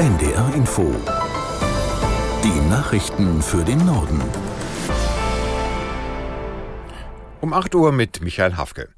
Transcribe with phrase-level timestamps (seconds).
[0.00, 0.94] NDR Info.
[2.42, 4.18] Die Nachrichten für den Norden.
[7.42, 8.88] Um 8 Uhr mit Michael Hafke.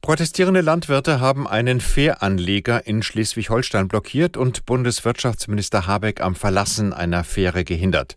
[0.00, 7.62] Protestierende Landwirte haben einen Fähranleger in Schleswig-Holstein blockiert und Bundeswirtschaftsminister Habeck am Verlassen einer Fähre
[7.62, 8.16] gehindert.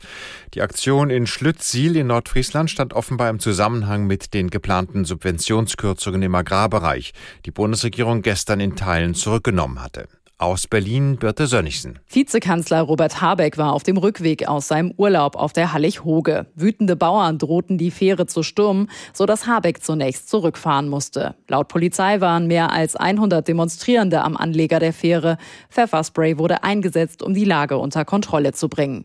[0.53, 6.35] Die Aktion in Schlüttsiel in Nordfriesland stand offenbar im Zusammenhang mit den geplanten Subventionskürzungen im
[6.35, 7.11] Agrarbereich,
[7.45, 10.07] die Bundesregierung gestern in Teilen zurückgenommen hatte.
[10.41, 11.99] Aus Berlin Birte Sönnigsen.
[12.07, 16.45] Vizekanzler Robert Habeck war auf dem Rückweg aus seinem Urlaub auf der Hallig-Hoge.
[16.55, 21.35] Wütende Bauern drohten die Fähre zu stürmen, sodass Habeck zunächst zurückfahren musste.
[21.49, 25.37] Laut Polizei waren mehr als 100 Demonstrierende am Anleger der Fähre.
[25.71, 29.03] Pfefferspray wurde eingesetzt, um die Lage unter Kontrolle zu bringen.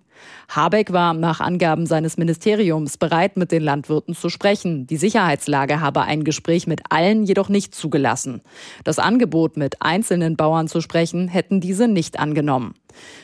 [0.49, 4.87] Habeck war nach Angaben seines Ministeriums bereit, mit den Landwirten zu sprechen.
[4.87, 8.41] Die Sicherheitslage habe ein Gespräch mit allen jedoch nicht zugelassen.
[8.85, 12.75] Das Angebot, mit einzelnen Bauern zu sprechen, hätten diese nicht angenommen.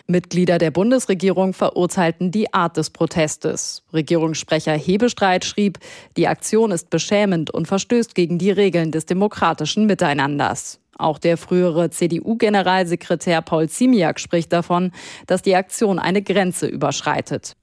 [0.06, 3.84] Mitglieder der Bundesregierung verurteilten die Art des Protestes.
[3.92, 5.78] Regierungssprecher Hebestreit schrieb,
[6.16, 10.80] die Aktion ist beschämend und verstößt gegen die Regeln des demokratischen Miteinanders.
[11.00, 14.92] Auch der frühere CDU-Generalsekretär Paul Ziemiak spricht davon,
[15.26, 17.56] dass die Aktion eine Grenze überschreitet.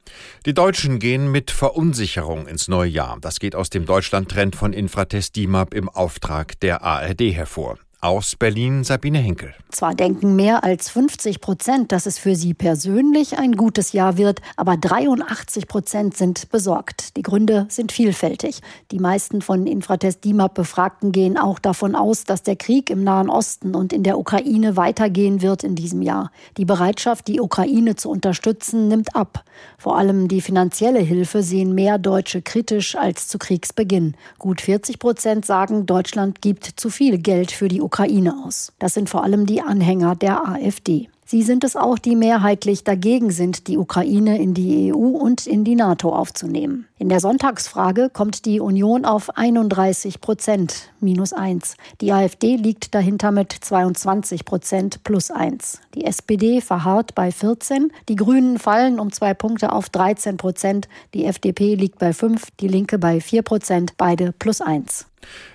[0.46, 3.18] Die Deutschen gehen mit Verunsicherung ins neue Jahr.
[3.22, 7.78] Das geht aus dem Deutschland-Trend von Infratest DIMAP im Auftrag der ARD hervor.
[8.08, 9.53] Aus Berlin Sabine Henkel.
[9.69, 14.39] Zwar denken mehr als 50 Prozent, dass es für sie persönlich ein gutes Jahr wird,
[14.55, 17.17] aber 83 Prozent sind besorgt.
[17.17, 18.61] Die Gründe sind vielfältig.
[18.91, 23.30] Die meisten von Infratest DIMAP Befragten gehen auch davon aus, dass der Krieg im Nahen
[23.30, 26.31] Osten und in der Ukraine weitergehen wird in diesem Jahr.
[26.55, 29.44] Die Bereitschaft, die Ukraine zu unterstützen, nimmt ab.
[29.78, 34.16] Vor allem die finanzielle Hilfe sehen mehr Deutsche kritisch als zu Kriegsbeginn.
[34.38, 37.97] Gut 40 Prozent sagen, Deutschland gibt zu viel Geld für die Ukraine
[38.45, 38.73] aus.
[38.80, 41.09] Das sind vor allem die Anhänger der AfD.
[41.30, 45.66] Sie sind es auch, die mehrheitlich dagegen sind, die Ukraine in die EU und in
[45.66, 46.88] die NATO aufzunehmen.
[47.00, 51.75] In der Sonntagsfrage kommt die Union auf 31 Prozent minus eins.
[52.00, 55.81] Die AfD liegt dahinter mit 22 Prozent plus eins.
[55.96, 57.91] Die SPD verharrt bei 14.
[58.08, 60.88] Die Grünen fallen um zwei Punkte auf 13 Prozent.
[61.14, 65.08] Die FDP liegt bei 5, die Linke bei 4 Prozent, beide plus eins.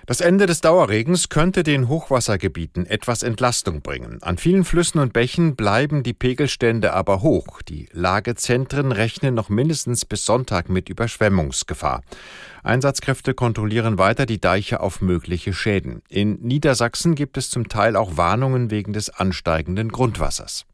[0.07, 4.19] Das Ende des Dauerregens könnte den Hochwassergebieten etwas Entlastung bringen.
[4.23, 7.63] An vielen Flüssen und Bächen bleiben die Pegelstände aber hoch.
[7.63, 12.03] Die Lagezentren rechnen noch mindestens bis Sonntag mit Überschwemmungsgefahr.
[12.63, 16.03] Einsatzkräfte kontrollieren weiter die Deiche auf mögliche Schäden.
[16.09, 20.67] In Niedersachsen gibt es zum Teil auch Warnungen wegen des ansteigenden Grundwassers.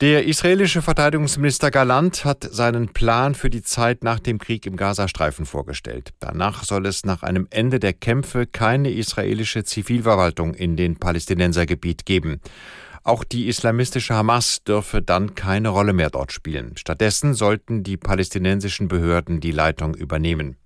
[0.00, 5.44] Der israelische Verteidigungsminister Galant hat seinen Plan für die Zeit nach dem Krieg im Gazastreifen
[5.44, 6.10] vorgestellt.
[6.20, 12.40] Danach soll es nach einem Ende der Kämpfe keine israelische Zivilverwaltung in den Palästinensergebiet geben.
[13.02, 16.76] Auch die islamistische Hamas dürfe dann keine Rolle mehr dort spielen.
[16.76, 20.56] Stattdessen sollten die palästinensischen Behörden die Leitung übernehmen.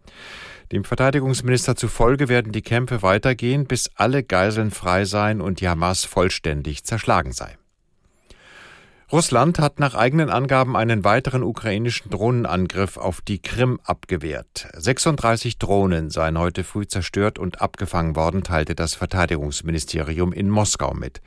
[0.73, 6.05] Dem Verteidigungsminister zufolge werden die Kämpfe weitergehen, bis alle Geiseln frei seien und die Hamas
[6.05, 7.57] vollständig zerschlagen sei.
[9.13, 14.69] Russland hat nach eigenen Angaben einen weiteren ukrainischen Drohnenangriff auf die Krim abgewehrt.
[14.73, 21.21] 36 Drohnen seien heute früh zerstört und abgefangen worden, teilte das Verteidigungsministerium in Moskau mit.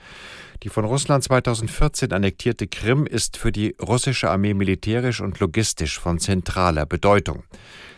[0.63, 6.17] Die von Russland 2014 annektierte Krim ist für die russische Armee militärisch und logistisch von
[6.17, 7.43] zentraler Bedeutung.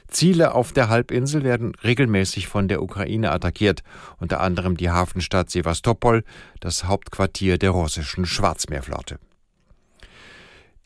[0.10, 3.84] Ziele auf der Halbinsel werden regelmäßig von der Ukraine attackiert,
[4.20, 6.26] unter anderem die Hafenstadt Sevastopol,
[6.60, 9.18] das Hauptquartier der russischen Schwarzmeerflotte.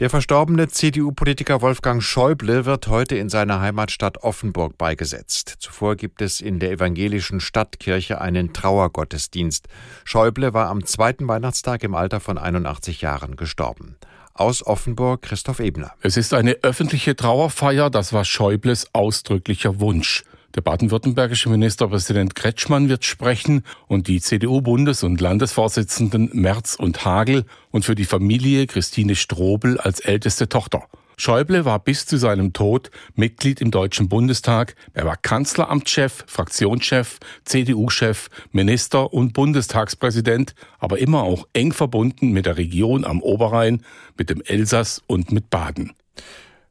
[0.02, 5.58] Der verstorbene CDU-Politiker Wolfgang Schäuble wird heute in seiner Heimatstadt Offenburg beigesetzt.
[5.60, 9.68] Zuvor gibt es in der evangelischen Stadtkirche einen Trauergottesdienst.
[10.04, 13.96] Schäuble war am zweiten Weihnachtstag im Alter von 81 Jahren gestorben.
[14.34, 15.92] Aus Offenburg Christoph Ebner.
[16.02, 20.24] Es ist eine öffentliche Trauerfeier, das war Schäubles ausdrücklicher Wunsch.
[20.56, 27.86] Der baden-württembergische Ministerpräsident Kretschmann wird sprechen und die CDU-Bundes- und Landesvorsitzenden Merz und Hagel und
[27.86, 30.84] für die Familie Christine Strobel als älteste Tochter.
[31.16, 34.76] Schäuble war bis zu seinem Tod Mitglied im Deutschen Bundestag.
[34.94, 42.58] Er war Kanzleramtschef, Fraktionschef, CDU-Chef, Minister und Bundestagspräsident, aber immer auch eng verbunden mit der
[42.58, 43.84] Region am Oberrhein,
[44.18, 45.94] mit dem Elsass und mit Baden.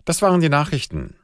[0.05, 1.14] Das waren die Nachrichten.